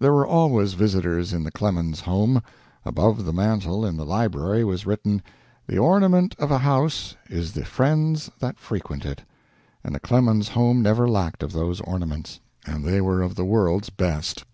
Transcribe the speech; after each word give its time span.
There 0.00 0.12
were 0.12 0.26
always 0.26 0.74
visitors 0.74 1.32
in 1.32 1.44
the 1.44 1.52
Clemens 1.52 2.00
home. 2.00 2.42
Above 2.84 3.24
the 3.24 3.32
mantel 3.32 3.86
in 3.86 3.96
the 3.96 4.04
library 4.04 4.64
was 4.64 4.86
written: 4.86 5.22
"The 5.68 5.78
ornament 5.78 6.34
of 6.40 6.50
a 6.50 6.58
house 6.58 7.14
is 7.30 7.52
the 7.52 7.64
friends 7.64 8.28
that 8.40 8.58
frequent 8.58 9.04
it," 9.04 9.22
and 9.84 9.94
the 9.94 10.00
Clemens 10.00 10.48
home 10.48 10.82
never 10.82 11.08
lacked 11.08 11.44
of 11.44 11.52
those 11.52 11.80
ornaments, 11.82 12.40
and 12.66 12.84
they 12.84 13.00
were 13.00 13.22
of 13.22 13.36
the 13.36 13.44
world's 13.44 13.88
best. 13.88 14.44